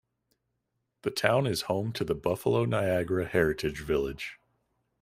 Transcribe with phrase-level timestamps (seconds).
[1.03, 4.39] The town is home to the Buffalo Niagara Heritage Village.